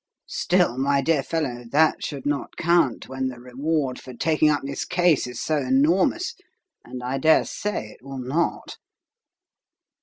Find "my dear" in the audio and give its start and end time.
0.79-1.21